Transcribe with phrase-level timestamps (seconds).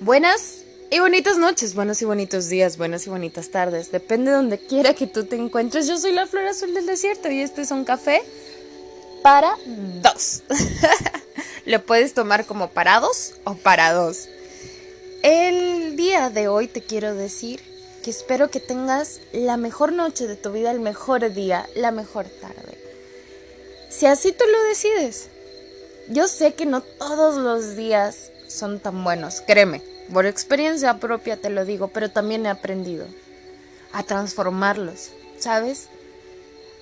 [0.00, 3.92] Buenas y bonitas noches, buenos y bonitos días, buenas y bonitas tardes.
[3.92, 5.86] Depende de donde quiera que tú te encuentres.
[5.86, 8.22] Yo soy la flor azul del desierto y este es un café
[9.22, 9.56] para
[10.02, 10.42] dos.
[11.64, 14.28] Lo puedes tomar como para dos o para dos.
[15.22, 17.60] El día de hoy te quiero decir
[18.02, 22.26] que espero que tengas la mejor noche de tu vida, el mejor día, la mejor
[22.40, 22.78] tarde.
[23.88, 25.28] Si así tú lo decides.
[26.08, 29.82] Yo sé que no todos los días son tan buenos, créeme,
[30.12, 33.06] por experiencia propia te lo digo, pero también he aprendido
[33.92, 35.88] a transformarlos, ¿sabes?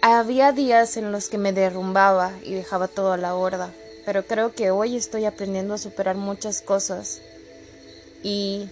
[0.00, 3.70] Había días en los que me derrumbaba y dejaba todo a la borda,
[4.04, 7.20] pero creo que hoy estoy aprendiendo a superar muchas cosas
[8.22, 8.68] y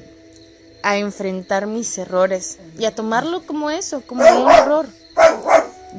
[0.83, 4.87] a enfrentar mis errores y a tomarlo como eso, como un error.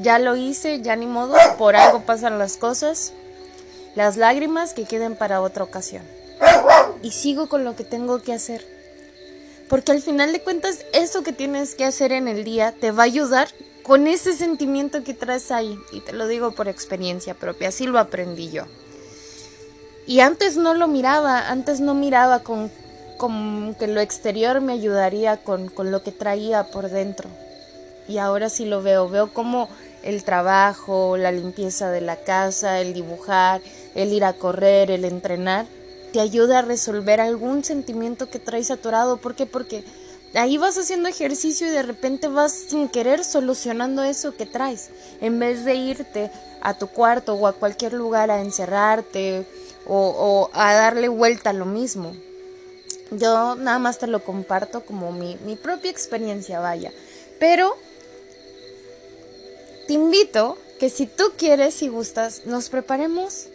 [0.01, 3.13] Ya lo hice, ya ni modo, por algo pasan las cosas.
[3.95, 6.03] Las lágrimas que queden para otra ocasión.
[7.01, 8.65] Y sigo con lo que tengo que hacer.
[9.69, 13.03] Porque al final de cuentas, eso que tienes que hacer en el día te va
[13.03, 13.47] a ayudar
[13.83, 15.79] con ese sentimiento que traes ahí.
[15.91, 18.65] Y te lo digo por experiencia propia, así lo aprendí yo.
[20.05, 22.71] Y antes no lo miraba, antes no miraba con,
[23.17, 27.29] con que lo exterior me ayudaría con, con lo que traía por dentro.
[28.07, 29.69] Y ahora sí lo veo, veo como
[30.03, 33.61] el trabajo, la limpieza de la casa, el dibujar,
[33.95, 35.65] el ir a correr, el entrenar,
[36.11, 39.17] te ayuda a resolver algún sentimiento que traes atorado.
[39.17, 39.45] ¿Por qué?
[39.45, 39.83] Porque
[40.33, 44.89] ahí vas haciendo ejercicio y de repente vas sin querer solucionando eso que traes.
[45.21, 49.45] En vez de irte a tu cuarto o a cualquier lugar a encerrarte
[49.87, 52.15] o, a darle vuelta a lo mismo.
[53.11, 56.93] Yo nada más te lo comparto como mi, mi propia experiencia, vaya.
[57.39, 57.75] Pero
[59.87, 63.47] te invito que si tú quieres y gustas, nos preparemos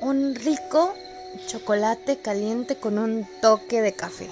[0.00, 0.94] un rico
[1.46, 4.28] chocolate caliente con un toque de café.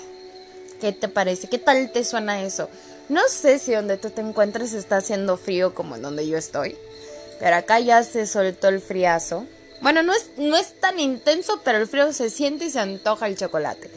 [0.81, 1.49] ¿Qué te parece?
[1.49, 2.69] ¿Qué tal te suena eso?
[3.09, 6.77] No sé si donde tú te encuentres está haciendo frío como en donde yo estoy,
[7.39, 9.47] pero acá ya se soltó el friazo.
[9.81, 13.27] Bueno, no es, no es tan intenso, pero el frío se siente y se antoja
[13.27, 13.91] el chocolate.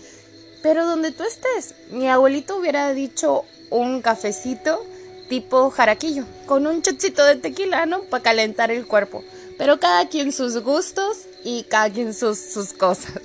[0.61, 4.85] Pero donde tú estés, mi abuelito hubiera dicho un cafecito
[5.27, 8.01] tipo jaraquillo, con un chocito de tequila, ¿no?
[8.03, 9.23] Para calentar el cuerpo.
[9.57, 13.21] Pero cada quien sus gustos y cada quien sus, sus cosas.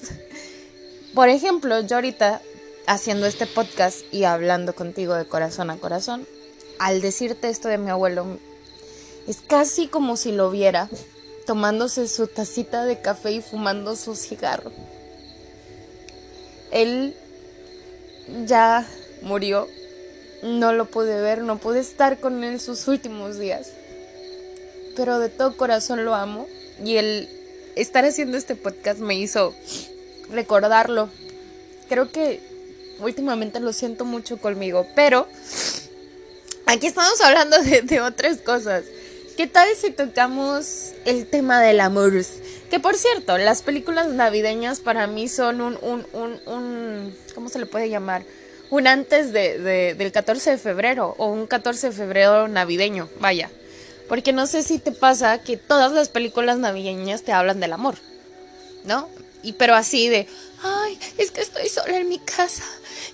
[1.14, 2.40] Por ejemplo, yo ahorita
[2.86, 6.26] haciendo este podcast y hablando contigo de corazón a corazón,
[6.78, 8.38] al decirte esto de mi abuelo,
[9.28, 10.88] es casi como si lo viera
[11.46, 14.72] tomándose su tacita de café y fumando su cigarro.
[16.70, 17.14] Él
[18.46, 18.86] ya
[19.22, 19.68] murió
[20.42, 23.70] no lo pude ver, no pude estar con él sus últimos días.
[24.96, 26.46] Pero de todo corazón lo amo
[26.84, 27.28] y el
[27.76, 29.54] estar haciendo este podcast me hizo
[30.30, 31.08] recordarlo.
[31.88, 32.40] Creo que
[33.00, 35.26] últimamente lo siento mucho conmigo, pero
[36.66, 38.84] aquí estamos hablando de, otras cosas.
[39.36, 42.12] ¿Qué tal si tocamos el tema del amor?
[42.70, 47.58] Que por cierto, las películas navideñas para mí son un, un, un, un ¿cómo se
[47.58, 48.22] le puede llamar?
[48.72, 53.50] un antes de, del 14 de febrero o un 14 de febrero navideño, vaya.
[54.12, 57.94] Porque no sé si te pasa que todas las películas navideñas te hablan del amor,
[58.84, 59.08] ¿no?
[59.42, 60.28] Y pero así de,
[60.62, 62.62] ay, es que estoy sola en mi casa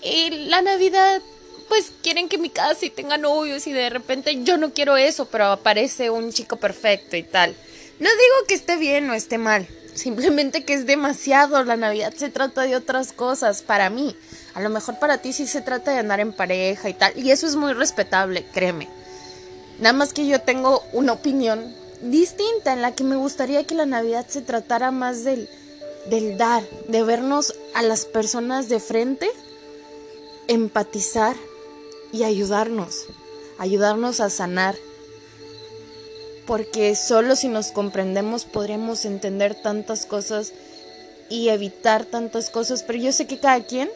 [0.03, 1.23] y la Navidad
[1.69, 5.27] pues quieren que mi casa y tenga novios y de repente yo no quiero eso,
[5.27, 7.55] pero aparece un chico perfecto y tal.
[8.01, 12.29] No digo que esté bien o esté mal, simplemente que es demasiado, la Navidad se
[12.29, 14.17] trata de otras cosas para mí.
[14.53, 17.17] A lo mejor para ti sí se trata de andar en pareja y tal.
[17.17, 18.98] Y eso es muy respetable, créeme.
[19.79, 21.73] Nada más que yo tengo una opinión
[22.03, 25.49] distinta en la que me gustaría que la Navidad se tratara más del,
[26.11, 29.31] del dar, de vernos a las personas de frente,
[30.49, 31.37] empatizar
[32.13, 33.07] y ayudarnos,
[33.59, 34.75] ayudarnos a sanar.
[36.45, 40.53] Porque solo si nos comprendemos podremos entender tantas cosas
[41.29, 43.91] y evitar tantas cosas, pero yo sé que cada quien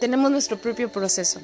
[0.00, 1.40] tenemos nuestro propio proceso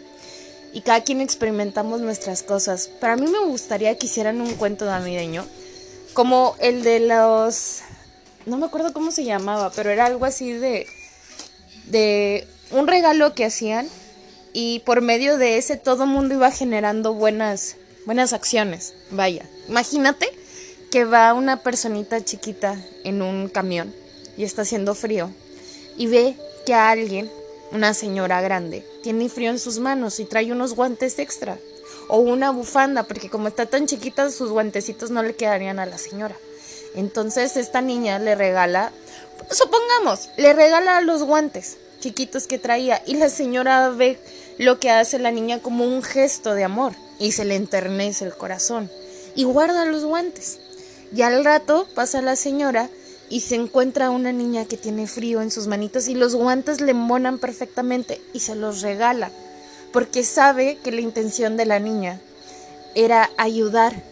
[0.72, 2.88] y cada quien experimentamos nuestras cosas.
[2.88, 5.44] Para mí me gustaría que hicieran un cuento navideño
[6.14, 7.80] como el de los
[8.44, 10.86] no me acuerdo cómo se llamaba, pero era algo así de
[11.86, 13.88] de un regalo que hacían
[14.52, 17.76] y por medio de ese todo mundo iba generando buenas
[18.06, 18.94] buenas acciones.
[19.10, 20.28] Vaya, imagínate
[20.90, 23.94] que va una personita chiquita en un camión
[24.36, 25.30] y está haciendo frío
[25.96, 26.36] y ve
[26.66, 27.30] que a alguien
[27.72, 31.58] una señora grande tiene frío en sus manos y trae unos guantes extra.
[32.08, 35.98] O una bufanda, porque como está tan chiquita, sus guantecitos no le quedarían a la
[35.98, 36.36] señora.
[36.94, 38.92] Entonces esta niña le regala,
[39.50, 41.78] supongamos, le regala los guantes.
[42.00, 44.18] chiquitos que traía y la señora ve
[44.58, 48.34] lo que hace la niña como un gesto de amor y se le enternece el
[48.36, 48.90] corazón
[49.36, 50.58] y guarda los guantes.
[51.14, 52.88] Y al rato pasa la señora
[53.32, 56.92] y se encuentra una niña que tiene frío en sus manitas y los guantes le
[56.92, 59.32] monan perfectamente y se los regala
[59.90, 62.20] porque sabe que la intención de la niña
[62.94, 64.04] era ayudar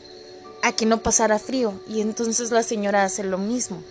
[0.62, 3.82] a que no pasara frío y entonces la señora hace lo mismo.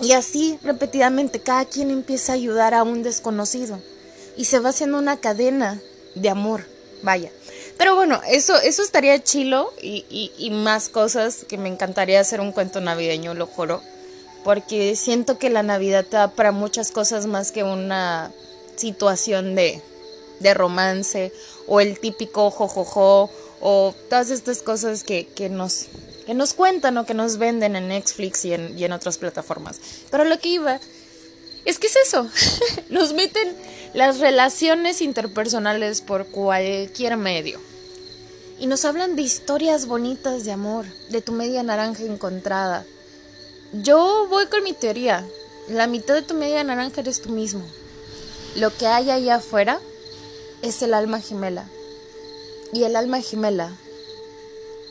[0.00, 3.78] Y así repetidamente cada quien empieza a ayudar a un desconocido
[4.36, 5.80] y se va haciendo una cadena
[6.16, 6.66] de amor,
[7.04, 7.30] vaya.
[7.76, 12.52] Pero bueno, eso, eso estaría chilo y, y, más cosas que me encantaría hacer un
[12.52, 13.82] cuento navideño, lo juro.
[14.44, 18.30] Porque siento que la Navidad da para muchas cosas más que una
[18.76, 19.82] situación de,
[20.40, 21.32] de romance
[21.66, 23.30] o el típico jojojo
[23.60, 25.86] o todas estas cosas que, que, nos,
[26.26, 29.80] que nos cuentan o que nos venden en Netflix y en, y en otras plataformas.
[30.10, 30.78] Pero lo que iba
[31.64, 32.28] es que es eso,
[32.90, 33.56] nos meten
[33.94, 37.60] las relaciones interpersonales por cualquier medio.
[38.58, 42.84] Y nos hablan de historias bonitas de amor, de tu media naranja encontrada.
[43.72, 45.24] Yo voy con mi teoría.
[45.68, 47.64] La mitad de tu media naranja eres tú mismo.
[48.56, 49.80] Lo que hay allá afuera
[50.62, 51.64] es el alma gemela.
[52.72, 53.72] Y el alma gemela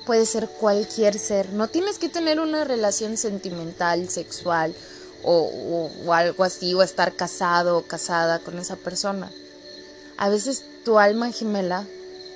[0.06, 1.50] puede ser cualquier ser.
[1.52, 4.74] No tienes que tener una relación sentimental, sexual
[5.24, 9.32] o, algo así, o estar casado o casada con esa persona.
[10.18, 11.86] A veces tu alma gemela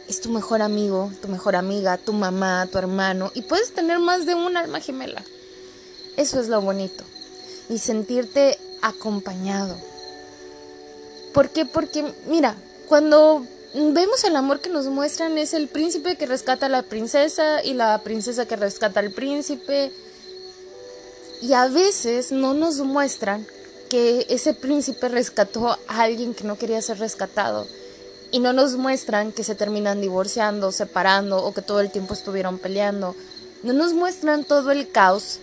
[0.08, 4.26] es tu mejor amigo, tu mejor amiga, tu mamá, tu hermano, y puedes tener más
[4.26, 5.24] de un alma gemela.
[6.16, 7.04] Eso es lo bonito.
[7.70, 9.78] Y sentirte acompañado.
[11.34, 11.66] ¿Por qué?
[11.66, 12.56] Porque, mira,
[12.88, 17.64] cuando vemos el amor que nos muestran es el príncipe que rescata a la princesa
[17.64, 19.92] y la princesa que rescata al príncipe
[21.42, 23.46] y a veces no nos muestran
[23.90, 27.68] que ese príncipe rescató a alguien que no quería ser rescatado.
[28.32, 32.60] Y no nos muestran que se terminan divorciando, separando o que todo el tiempo estuvieron
[32.60, 33.16] peleando.
[33.64, 35.40] No nos muestran todo el caos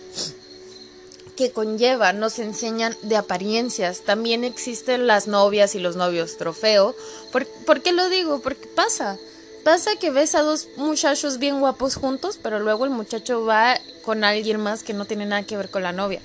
[1.35, 4.01] que conlleva, nos enseñan de apariencias.
[4.01, 6.95] También existen las novias y los novios trofeo.
[7.31, 8.39] ¿Por, ¿Por, qué lo digo?
[8.39, 9.17] Porque pasa.
[9.65, 14.23] Pasa que ves a dos muchachos bien guapos juntos, pero luego el muchacho va con
[14.23, 16.21] alguien más que no tiene nada que ver con la novia.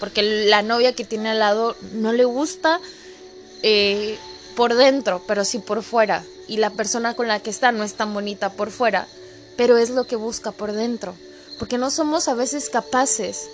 [0.00, 2.80] Porque la novia que tiene al lado no le gusta
[3.62, 4.16] eh,
[4.56, 6.24] por dentro, pero sí por fuera.
[6.46, 9.06] Y la persona con la que está no es tan bonita por fuera,
[9.58, 11.14] pero es lo que busca por dentro.
[11.58, 13.50] Porque no somos a veces capaces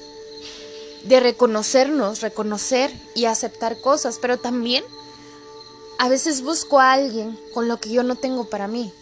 [1.02, 4.84] de reconocernos, reconocer y aceptar cosas, pero también
[5.98, 8.92] a veces busco a alguien con lo que yo no tengo para mí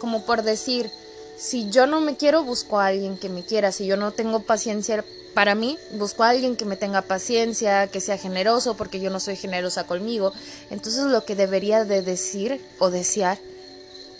[0.00, 0.90] como por decir,
[1.38, 4.40] si yo no me quiero, busco a alguien que me quiera, si yo no tengo
[4.40, 5.04] paciencia
[5.34, 9.20] para mí, busco a alguien que me tenga paciencia, que sea generoso, porque yo no
[9.20, 10.32] soy generosa conmigo.
[10.70, 13.38] Entonces lo que debería de decir o desear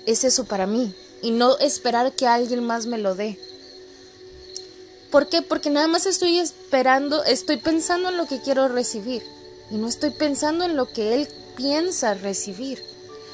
[0.07, 3.39] es eso para mí y no esperar que alguien más me lo dé.
[5.11, 5.43] ¿Por qué?
[5.43, 9.23] Porque nada más estoy esperando, estoy pensando en lo que quiero recibir
[9.71, 12.90] y no estoy pensando en lo que él piensa recibir.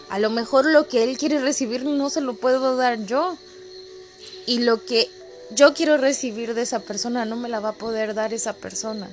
[0.09, 3.37] A lo mejor lo que él quiere recibir no se lo puedo dar yo.
[4.47, 5.11] Y lo que
[5.51, 9.11] yo quiero recibir de esa persona no me la va a poder dar esa persona.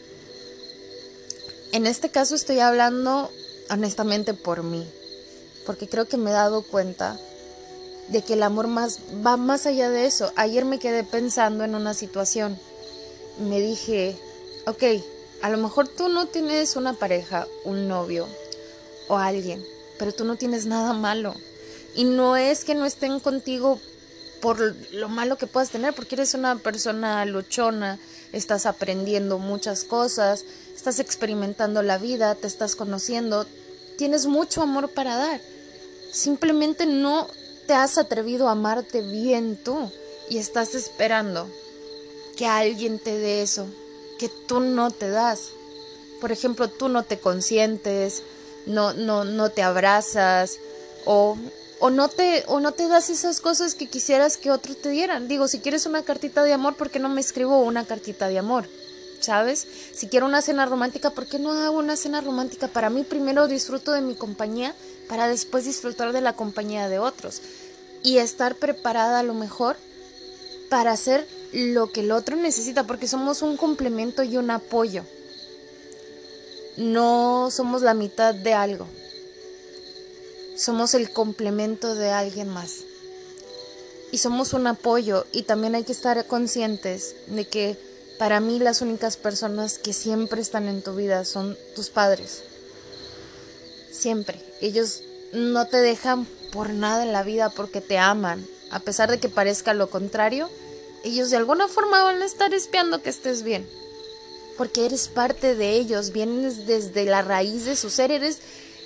[1.72, 3.32] En este caso estoy hablando
[3.70, 4.88] honestamente por mí,
[5.66, 7.20] porque creo que me he dado cuenta
[8.10, 10.32] de que el amor más va más allá de eso.
[10.36, 12.60] Ayer me quedé pensando en una situación.
[13.40, 14.16] Me dije,
[14.68, 14.84] ok,
[15.42, 18.28] a lo mejor tú no tienes una pareja, un novio
[19.08, 19.66] o alguien,
[19.98, 21.36] pero tú no tienes nada malo.
[21.96, 23.80] Y no es que no estén contigo
[24.42, 24.60] por
[24.92, 27.98] lo malo que puedas tener, porque eres una persona luchona,
[28.34, 30.44] estás aprendiendo muchas cosas,
[30.76, 33.46] estás experimentando la vida, te estás conociendo,
[33.98, 35.40] tienes mucho amor para dar.
[36.12, 37.28] Simplemente no
[37.68, 39.90] te has atrevido a amarte bien tú
[40.30, 41.50] y estás esperando
[42.36, 43.68] que alguien te dé eso,
[44.20, 45.50] que tú no te das.
[46.20, 48.24] Por ejemplo, tú no te consientes,
[48.66, 50.60] no, no, no te abrazas
[51.06, 51.38] o,
[51.80, 55.28] o, no te, o no te das esas cosas que quisieras que otros te dieran.
[55.28, 58.40] Digo, si quieres una cartita de amor, ¿por qué no me escribo una cartita de
[58.40, 58.68] amor?
[59.20, 59.66] ¿Sabes?
[59.94, 62.68] Si quiero una cena romántica, ¿por qué no hago una cena romántica?
[62.68, 64.76] Para mí primero disfruto de mi compañía
[65.08, 67.42] para después disfrutar de la compañía de otros
[68.04, 69.78] y estar preparada a lo mejor
[70.70, 75.06] para hacer lo que el otro necesita, porque somos un complemento y un apoyo
[76.78, 78.88] no somos la mitad de algo.
[80.58, 82.82] Somos el complemento de alguien más.
[84.12, 87.78] Y somos un apoyo y también hay que estar conscientes de que
[88.20, 92.44] para mí las únicas personas que siempre están en tu vida son tus padres.
[93.92, 94.40] siempre.
[94.62, 95.02] Ellos
[95.34, 98.46] no te dejan por nada en la vida porque te aman.
[98.72, 100.50] A pesar de que parezca lo contrario,
[101.04, 103.68] ellos de alguna forma van a estar espiando que estés bien.
[104.58, 108.40] Porque eres parte de ellos, vienes desde la raíz de su ser, eres,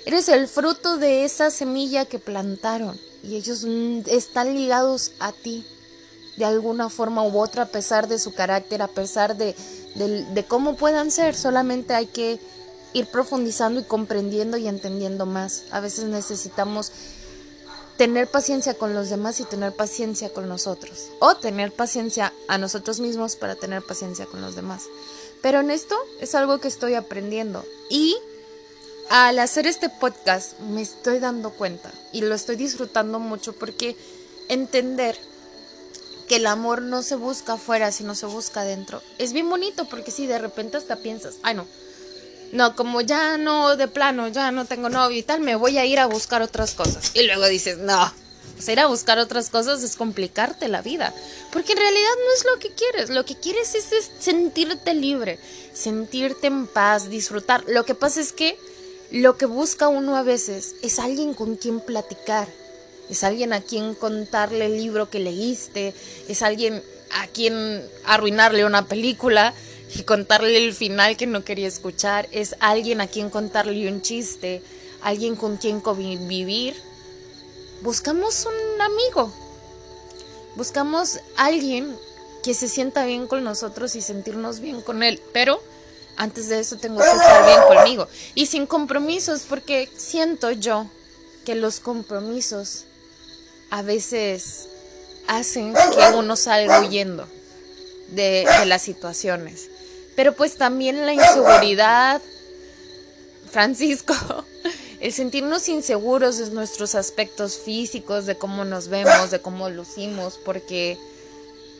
[0.06, 2.98] eres el fruto de esa semilla que plantaron.
[3.22, 5.66] Y ellos mm, están ligados a ti
[6.36, 9.54] de alguna forma u otra a pesar de su carácter, a pesar de,
[9.96, 11.34] de cómo puedan ser.
[11.34, 12.38] Solamente hay que
[12.92, 15.64] ir profundizando y comprendiendo y entendiendo más.
[15.70, 16.92] A veces necesitamos
[17.96, 21.10] tener paciencia con los demás y tener paciencia con nosotros.
[21.18, 24.84] O tener paciencia a nosotros mismos para tener paciencia con los demás.
[25.42, 27.64] Pero en esto es algo que estoy aprendiendo.
[27.90, 28.16] Y
[29.10, 33.96] al hacer este podcast me estoy dando cuenta y lo estoy disfrutando mucho porque
[34.48, 35.16] entender
[36.28, 39.02] que el amor no se busca afuera, sino se busca adentro.
[39.18, 41.66] Es bien bonito porque si de repente hasta piensas, ay no,
[42.52, 45.86] no, como ya no, de plano, ya no tengo novio y tal, me voy a
[45.86, 47.12] ir a buscar otras cosas.
[47.14, 48.12] Y luego dices, no,
[48.58, 51.14] pues ir a buscar otras cosas es complicarte la vida.
[51.52, 53.08] Porque en realidad no es lo que quieres.
[53.08, 55.38] Lo que quieres es, sentirte libre,
[55.72, 57.64] sentirte en paz, disfrutar.
[57.68, 58.58] Lo que pasa es que
[59.12, 62.48] lo que busca uno a veces es alguien con quien platicar.
[63.08, 65.94] Es alguien a quien contarle el libro que leíste.
[66.28, 69.54] Es alguien a quien arruinarle una película
[69.94, 74.62] y contarle el final que no quería escuchar, es alguien a quien contarle un chiste,
[75.00, 76.74] alguien con quien convivir.
[77.82, 79.32] Buscamos un amigo,
[80.56, 81.96] buscamos alguien
[82.42, 85.62] que se sienta bien con nosotros y sentirnos bien con él, pero
[86.16, 88.08] antes de eso tengo que estar bien conmigo.
[88.34, 90.86] Y sin compromisos porque siento yo
[91.44, 92.84] que los compromisos
[93.70, 94.68] a veces
[95.28, 97.28] hacen que uno salga huyendo
[98.08, 99.68] de, las situaciones.
[100.16, 102.20] Pero pues también la inseguridad,
[103.50, 104.14] Francisco,
[105.00, 110.98] el sentirnos inseguros de nuestros aspectos físicos, de cómo nos vemos, de cómo lucimos, porque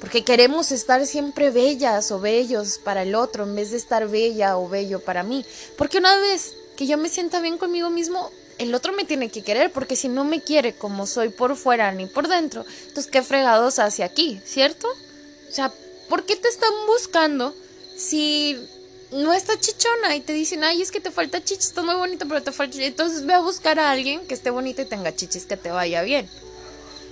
[0.00, 4.56] porque queremos estar siempre bellas o bellos para el otro en vez de estar bella
[4.56, 5.44] o bello para mí.
[5.76, 9.42] Porque una vez que yo me sienta bien conmigo mismo, el otro me tiene que
[9.42, 13.22] querer, porque si no me quiere como soy por fuera ni por dentro, entonces qué
[13.22, 14.87] fregados hacia aquí, ¿cierto?
[14.87, 15.72] O sea,
[16.08, 17.52] ¿por qué te están buscando?
[17.98, 18.56] si
[19.10, 22.26] no está chichona y te dicen, ay, es que te falta chichis, está muy bonito,
[22.28, 25.46] pero te falta Entonces ve a buscar a alguien que esté bonito y tenga chichis
[25.46, 26.28] que te vaya bien.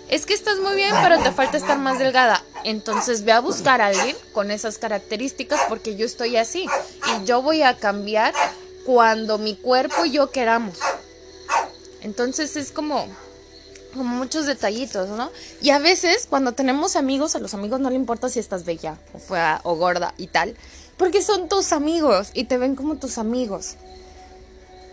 [0.09, 2.45] Es que estás muy bien, pero te falta estar más delgada.
[2.65, 6.67] Entonces ve a buscar a alguien con esas características porque yo estoy así.
[7.07, 8.33] Y yo voy a cambiar
[8.85, 10.79] cuando mi cuerpo y yo queramos.
[12.03, 13.09] Entonces es como,
[13.93, 15.33] como muchos detallitos, ¿no?
[15.61, 18.99] Y a veces cuando tenemos amigos, a los amigos no le importa si estás bella
[19.65, 20.57] o gorda y tal,
[20.97, 23.77] porque son tus amigos y te ven como tus amigos.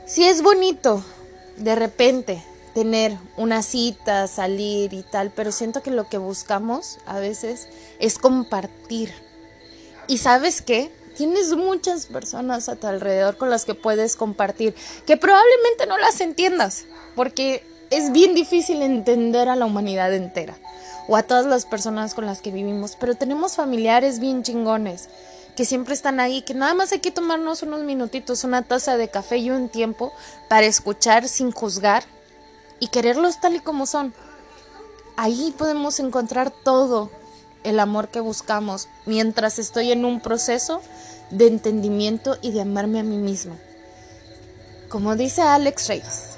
[0.05, 1.03] Si es bonito
[1.57, 2.43] de repente
[2.73, 7.67] tener una cita, salir y tal, pero siento que lo que buscamos a veces
[7.99, 9.13] es compartir.
[10.07, 10.91] Y sabes qué?
[11.15, 14.73] Tienes muchas personas a tu alrededor con las que puedes compartir,
[15.05, 20.57] que probablemente no las entiendas, porque es bien difícil entender a la humanidad entera
[21.07, 25.09] o a todas las personas con las que vivimos, pero tenemos familiares bien chingones
[25.55, 29.09] que siempre están ahí, que nada más hay que tomarnos unos minutitos, una taza de
[29.09, 30.11] café y un tiempo
[30.49, 32.03] para escuchar sin juzgar
[32.79, 34.13] y quererlos tal y como son.
[35.15, 37.11] Ahí podemos encontrar todo
[37.63, 40.81] el amor que buscamos mientras estoy en un proceso
[41.29, 43.55] de entendimiento y de amarme a mí misma.
[44.89, 46.37] Como dice Alex Reyes,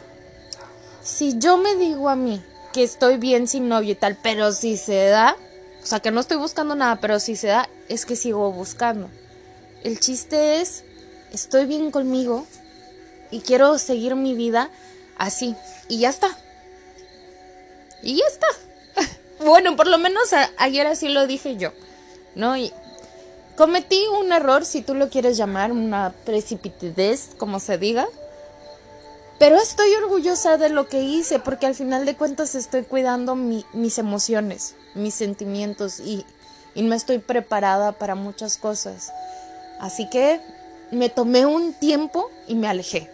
[1.01, 2.43] si yo me digo a mí
[2.73, 5.35] que estoy bien sin novio y tal, pero si se da,
[5.85, 9.07] o sea, que no estoy buscando nada, pero si se da, es que sigo buscando.
[9.83, 10.83] El chiste es,
[11.31, 12.47] estoy bien conmigo
[13.29, 14.71] y quiero seguir mi vida
[15.15, 15.55] así.
[15.87, 16.35] Y ya está.
[18.01, 18.47] Y ya está.
[19.45, 21.71] bueno, por lo menos ayer así lo dije yo.
[22.33, 22.57] ¿No?
[22.57, 22.73] Y
[23.55, 28.07] cometí un error, si tú lo quieres llamar, una precipitez, como se diga.
[29.37, 33.97] Pero estoy orgullosa de lo que hice porque al final de cuentas estoy cuidando mis
[33.97, 36.25] emociones, mis sentimientos y,
[36.73, 39.11] y no estoy preparada para muchas cosas.
[39.79, 40.39] Así que
[40.91, 43.09] me tomé un tiempo y me alejé.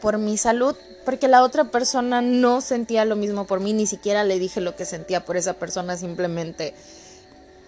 [0.00, 4.24] Por mi salud, porque la otra persona no sentía lo mismo por mí, ni siquiera
[4.24, 6.74] le dije lo que sentía por esa persona, simplemente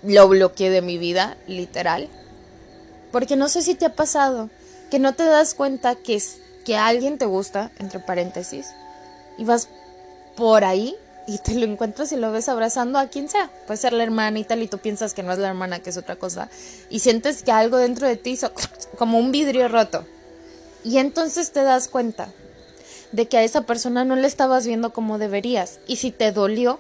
[0.02, 2.09] lo bloqueé de mi vida, literal.
[3.12, 4.50] Porque no sé si te ha pasado
[4.90, 8.69] que no te das cuenta que, es, que alguien te gusta, entre paréntesis,
[9.38, 9.69] y vas
[10.37, 13.50] por ahí y te lo encuentras y lo ves abrazando a quien sea.
[13.66, 15.90] Puede ser la hermana y tal, y tú piensas que no es la hermana, que
[15.90, 16.49] es otra cosa,
[16.88, 18.52] y sientes que algo dentro de ti hizo
[18.99, 20.05] como un vidrio roto.
[20.85, 22.28] Y entonces te das cuenta
[23.11, 25.81] de que a esa persona no le estabas viendo como deberías.
[25.88, 26.78] Y si te dolió,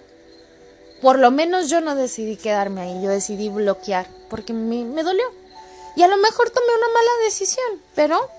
[1.02, 5.24] por lo menos yo no decidí quedarme ahí, yo decidí bloquear, porque me, me dolió.
[5.96, 8.30] Y a lo mejor tomé una mala decisión, pero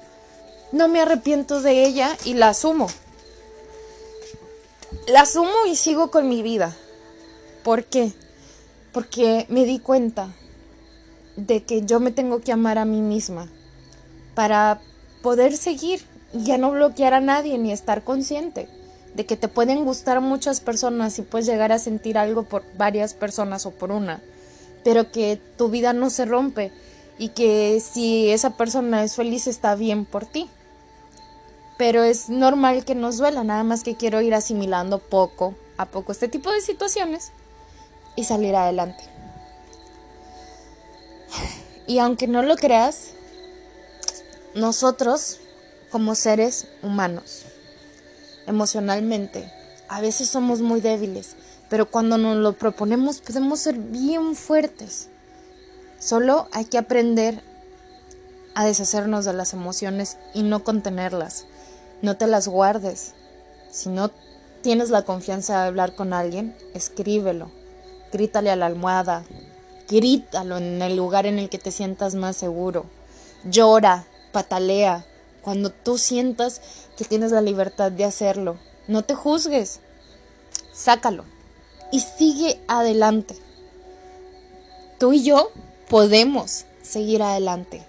[0.72, 2.88] no me arrepiento de ella y la asumo.
[5.08, 6.76] La asumo y sigo con mi vida.
[7.64, 8.14] ¿Por qué?
[8.94, 10.30] Porque me di cuenta
[11.36, 13.48] de que yo me tengo que amar a mí misma
[14.36, 14.80] para
[15.22, 18.70] poder seguir y ya no bloquear a nadie ni estar consciente
[19.16, 23.16] de que te pueden gustar muchas personas y puedes llegar a sentir algo por varias
[23.16, 24.22] personas o por una,
[24.84, 26.72] pero que tu vida no se rompe
[27.18, 30.50] y que si esa persona es feliz está bien por ti.
[31.78, 36.12] Pero es normal que nos duela, nada más que quiero ir asimilando poco a poco
[36.12, 37.32] este tipo de situaciones
[38.16, 39.04] y salir adelante.
[41.86, 43.12] Y aunque no lo creas,
[44.56, 45.40] nosotros
[45.92, 47.44] como seres humanos,
[48.46, 49.52] emocionalmente,
[49.88, 51.36] a veces somos muy débiles,
[51.70, 55.10] pero cuando nos lo proponemos podemos ser bien fuertes.
[56.00, 57.42] Solo hay que aprender
[58.54, 61.46] a deshacernos de las emociones y no contenerlas.
[62.02, 63.14] No te las guardes.
[63.72, 64.12] Si no
[64.62, 67.52] tienes la confianza de hablar con alguien, escríbelo.
[68.12, 69.24] Grítale a la almohada.
[69.90, 72.86] Grítalo en el lugar en el que te sientas más seguro.
[73.44, 75.06] Llora, patalea,
[75.42, 76.62] cuando tú sientas
[76.98, 78.58] que tienes la libertad de hacerlo.
[78.88, 79.80] No te juzgues.
[80.74, 81.26] Sácalo.
[81.92, 83.36] Y sigue adelante.
[85.00, 85.52] Tú y yo
[85.90, 87.86] podemos seguir adelante.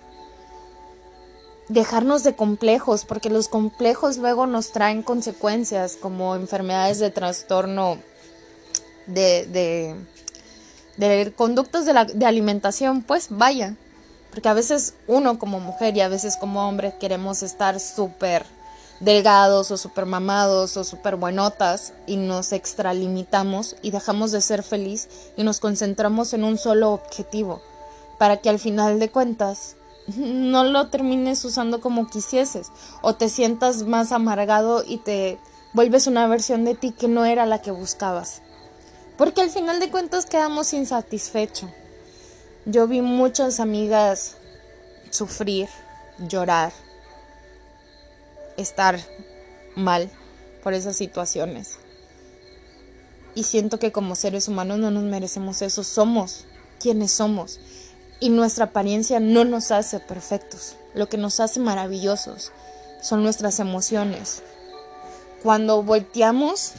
[1.69, 7.99] Dejarnos de complejos, porque los complejos luego nos traen consecuencias como enfermedades de trastorno
[9.07, 9.95] de, de,
[10.97, 13.75] de conductos de, la, de alimentación, pues vaya.
[14.31, 18.47] Porque a veces uno como mujer y a veces como hombre queremos estar súper
[19.01, 25.09] delgados o súper mamados o súper buenotas y nos extralimitamos y dejamos de ser feliz
[25.37, 27.63] y nos concentramos en un solo objetivo
[28.19, 29.77] para que al final de cuentas
[30.17, 32.71] no lo termines usando como quisieses
[33.03, 35.39] o te sientas más amargado y te
[35.73, 38.43] vuelves una versión de ti que no era la que buscabas.
[39.17, 41.71] Porque al final de cuentas quedamos insatisfechos.
[42.65, 44.37] Yo vi muchas amigas
[45.11, 45.69] sufrir,
[46.19, 46.73] llorar,
[48.57, 49.01] estar
[49.75, 50.11] mal
[50.63, 51.79] por esas situaciones.
[53.35, 55.83] Y siento que como seres humanos no nos merecemos eso.
[55.83, 56.45] Somos
[56.79, 57.59] quienes somos
[58.21, 60.77] y nuestra apariencia no nos hace perfectos.
[60.95, 62.53] Lo que nos hace maravillosos
[63.01, 64.43] son nuestras emociones.
[65.43, 66.73] Cuando volteamos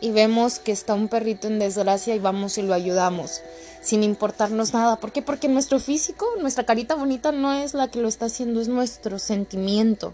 [0.00, 3.40] y vemos que está un perrito en desgracia y vamos y lo ayudamos,
[3.80, 4.96] sin importarnos nada.
[4.96, 5.22] ¿Por qué?
[5.22, 9.18] Porque nuestro físico, nuestra carita bonita no es la que lo está haciendo, es nuestro
[9.18, 10.12] sentimiento,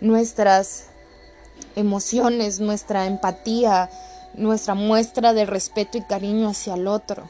[0.00, 0.84] nuestras
[1.76, 3.90] emociones, nuestra empatía,
[4.34, 7.28] nuestra muestra de respeto y cariño hacia el otro.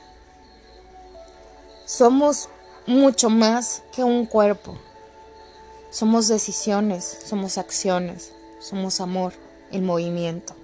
[1.85, 2.49] Somos
[2.89, 4.75] mucho más que un cuerpo.
[5.91, 9.35] Somos decisiones, somos acciones, somos amor
[9.71, 10.55] en movimiento.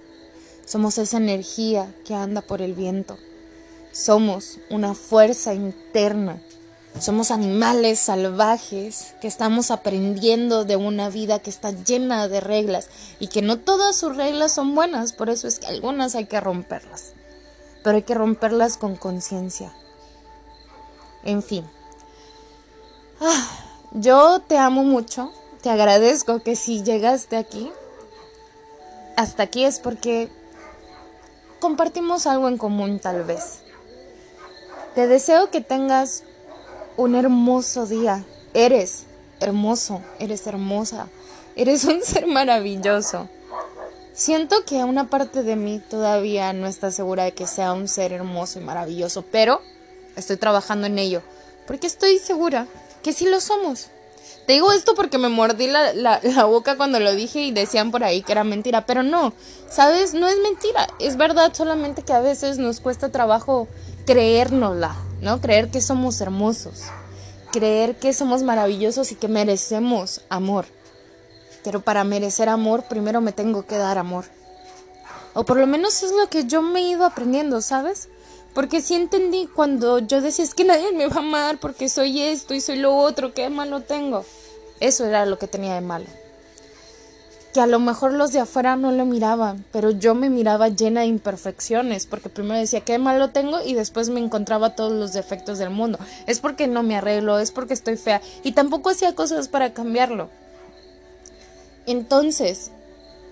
[0.65, 3.19] Somos esa energía que anda por el viento.
[3.91, 6.41] Somos una fuerza interna.
[6.99, 13.27] Somos animales salvajes que estamos aprendiendo de una vida que está llena de reglas y
[13.27, 17.11] que no todas sus reglas son buenas, por eso es que algunas hay que romperlas.
[17.83, 19.71] Pero hay que romperlas con conciencia.
[21.23, 21.65] En fin,
[23.21, 23.47] Ah,
[23.91, 27.71] yo te amo mucho, te agradezco que si llegaste aquí,
[29.15, 30.29] hasta aquí es porque
[31.59, 33.61] compartimos algo en común tal vez.
[34.95, 36.23] Te deseo que tengas
[36.97, 38.25] un hermoso día.
[38.53, 39.05] Eres
[39.39, 41.07] hermoso, eres hermosa,
[41.55, 43.29] eres un ser maravilloso.
[44.13, 48.13] Siento que una parte de mí todavía no está segura de que sea un ser
[48.13, 49.61] hermoso y maravilloso, pero
[50.15, 51.21] estoy trabajando en ello,
[51.67, 52.67] porque estoy segura
[53.05, 53.89] que sí lo somos.
[54.47, 58.03] Te digo esto porque me mordí la, la, boca cuando lo dije y decían por
[58.03, 59.31] ahí que era mentira, pero no,
[59.69, 60.15] ¿sabes?
[60.15, 63.67] No es mentira, es verdad, solamente que a veces nos cuesta trabajo
[64.07, 65.39] creérnosla, ¿no?
[65.39, 66.81] Creer que somos hermosos,
[67.51, 70.65] creer que somos maravillosos y que merecemos amor.
[71.63, 74.25] Pero para merecer amor, primero me tengo que dar amor.
[75.35, 78.09] O por lo menos es lo que yo me he ido aprendiendo, ¿sabes?
[78.55, 82.21] Porque sí entendí cuando yo decía, es que nadie me va a amar porque soy
[82.21, 84.23] esto y soy lo otro, ¿qué malo tengo?
[84.79, 86.05] Eso era lo que tenía de malo.
[87.53, 91.01] Que a lo mejor los de afuera no lo miraban, pero yo me miraba llena
[91.01, 95.57] de imperfecciones, porque primero decía, qué malo tengo y después me encontraba todos los defectos
[95.57, 95.99] del mundo.
[96.25, 100.29] Es porque no me arreglo, es porque estoy fea y tampoco hacía cosas para cambiarlo.
[101.87, 102.71] Entonces,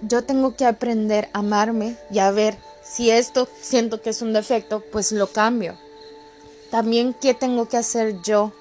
[0.02, 4.34] yo tengo que aprender a amarme y a ver si esto siento que es un
[4.34, 5.78] defecto, pues lo cambio.
[6.70, 8.52] También, ¿qué tengo que hacer yo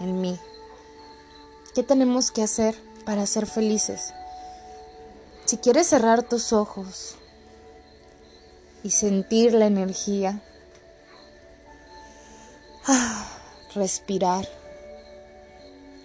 [0.00, 0.38] en mí?
[1.74, 4.14] ¿Qué tenemos que hacer para ser felices?
[5.44, 7.16] Si quieres cerrar tus ojos
[8.82, 10.42] y sentir la energía,
[12.86, 13.26] ah,
[13.74, 14.48] respirar,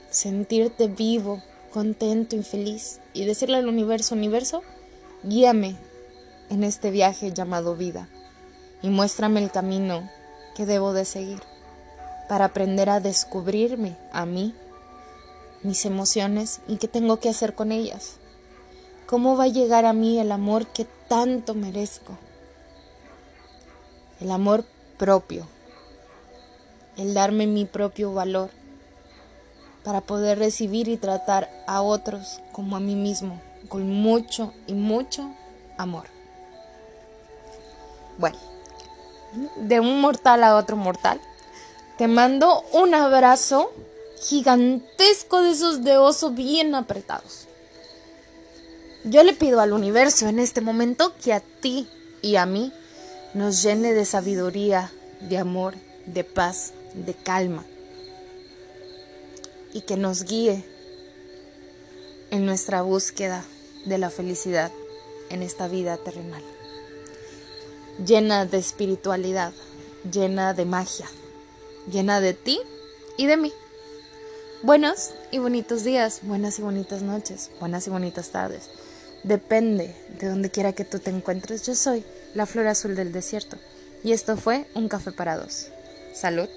[0.10, 4.62] sentirte vivo, contento y feliz y decirle al universo, universo,
[5.24, 5.91] guíame
[6.52, 8.10] en este viaje llamado vida
[8.82, 10.10] y muéstrame el camino
[10.54, 11.40] que debo de seguir
[12.28, 14.54] para aprender a descubrirme a mí,
[15.64, 18.18] mis emociones y qué tengo que hacer con ellas.
[19.08, 22.18] ¿Cómo va a llegar a mí el amor que tanto merezco?
[24.20, 24.66] El amor
[24.98, 25.48] propio,
[26.98, 28.50] el darme mi propio valor
[29.84, 35.34] para poder recibir y tratar a otros como a mí mismo, con mucho y mucho
[35.78, 36.21] amor.
[38.22, 38.38] Bueno,
[39.56, 41.20] de un mortal a otro mortal,
[41.98, 43.72] te mando un abrazo
[44.22, 47.48] gigantesco de esos de oso bien apretados.
[49.04, 51.88] Yo le pido al universo en este momento que a ti
[52.22, 52.72] y a mí
[53.34, 55.74] nos llene de sabiduría, de amor,
[56.06, 57.66] de paz, de calma
[59.74, 60.64] y que nos guíe
[62.30, 63.44] en nuestra búsqueda
[63.86, 64.72] de la felicidad
[65.32, 66.44] en esta vida terrenal,
[68.06, 69.54] llena de espiritualidad,
[70.10, 71.08] llena de magia,
[71.92, 72.60] llena de ti
[73.18, 73.54] y de mí.
[74.64, 78.70] Buenos y bonitos días, buenas y bonitas noches, buenas y bonitas tardes.
[79.24, 81.66] Depende de donde quiera que tú te encuentres.
[81.66, 83.58] Yo soy la flor azul del desierto
[84.04, 85.68] y esto fue un café para dos.
[86.14, 86.50] Salud.